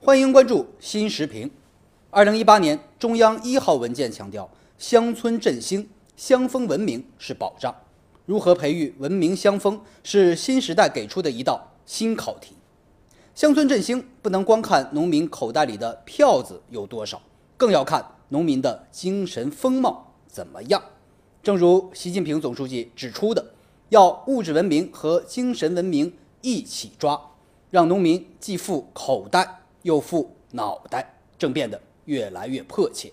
[0.00, 1.50] 欢迎关注新时评。
[2.10, 7.74] 二零一八年中央一号文件强调，乡村振兴、乡风文明是保障。
[8.26, 12.54] 如何培育文明乡风，是新时代给出的一道新考题。
[13.34, 17.22] 乡村振兴不能光看农民口袋里的票子有多少，
[17.56, 20.80] 更要看农民的精神风貌怎么样。
[21.42, 23.52] 正如习近平总书记指出的，
[23.88, 27.32] 要物质文明和精神文明一起抓，
[27.70, 33.12] 让农民既富口袋又富脑袋，正变得越来越迫切。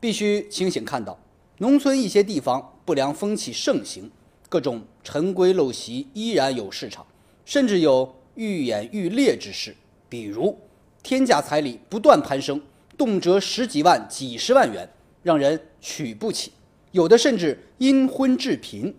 [0.00, 1.18] 必须清醒看到，
[1.58, 4.10] 农村一些地方不良风气盛行，
[4.48, 7.04] 各种陈规陋习依然有市场，
[7.44, 8.14] 甚至有。
[8.34, 9.76] 愈演愈烈之势，
[10.08, 10.58] 比如
[11.02, 12.58] 天价彩礼不断攀升，
[12.96, 14.88] 动辄十几万、几十万元，
[15.22, 16.50] 让人娶不起；
[16.92, 18.96] 有的甚至因婚致贫，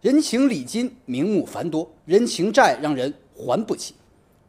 [0.00, 3.94] 人情礼金名目繁多，人情债让人还不起；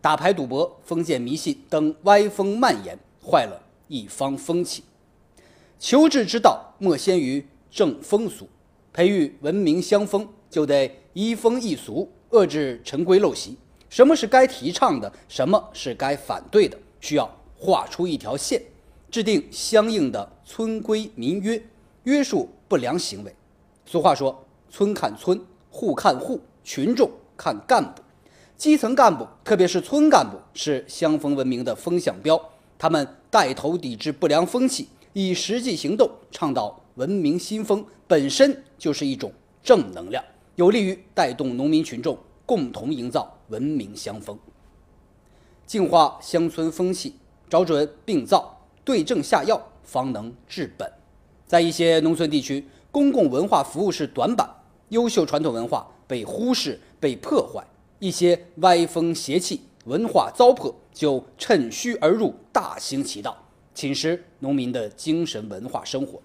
[0.02, 4.84] 打牌赌博、封建迷信等歪风蔓延，坏了一方风气。
[5.78, 8.48] 求治之道，莫先于正风俗，
[8.94, 13.58] 培育文明乡风，就得移风易俗，遏制陈规陋习。
[13.90, 18.62] 什么是该提倡的，什么是该反对的，需要画出一条线，
[19.12, 21.62] 制定相应的村规民约，
[22.04, 23.36] 约束不良行为。
[23.86, 28.02] 俗话说：“村看村，户看户，群众看干部。”
[28.60, 32.38] 基层干部，特别是村干部，是乡风文明的风向标。
[32.78, 39.32] 他们带头抵制不良风气，以实际行动倡导文明新风，本身就是一种
[39.64, 40.22] 正能量，
[40.58, 42.18] 有利于带动农民群众。
[42.46, 44.36] 共同营造文明乡风，
[45.68, 47.14] 净化乡村风气，
[47.48, 50.92] 找准病灶，对症下药，方能治本。
[51.46, 54.50] 在一些农村地区，公共文化服务是短板，
[54.90, 57.64] 优秀传统文化被忽视、被破坏，
[58.00, 63.36] 一些歪风邪气、文化糟粕就趁虚而入，大行其道，
[63.74, 66.22] 侵蚀农民的精神文化生活。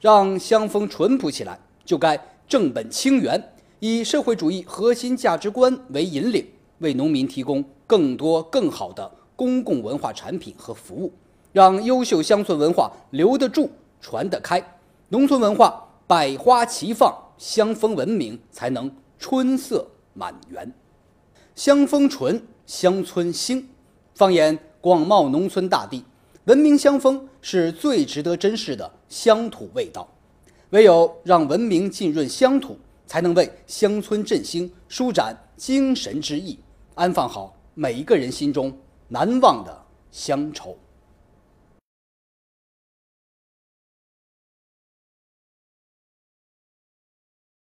[0.00, 2.16] 让乡风淳朴起来，就该
[2.46, 3.52] 正本清源。
[3.80, 6.46] 以社会主义核心价值观为引领，
[6.78, 11.12] 为农民提供更多更好的公共文化产品和服务，
[11.52, 13.68] 让优秀乡村文化留得住、
[14.00, 14.62] 传得开，
[15.08, 18.88] 农村文化百花齐放，乡风文明才能
[19.18, 20.72] 春色满园。
[21.58, 23.68] 乡风淳，乡村兴。
[24.14, 26.04] 放眼广袤农村大地，
[26.44, 30.08] 文明乡风是最值得珍视的乡土味道。
[30.70, 32.78] 唯有让文明浸润乡土。
[33.08, 36.58] 才能为乡村振兴舒展精神之翼，
[36.94, 38.70] 安放好每一个人心中
[39.08, 40.76] 难忘的乡愁。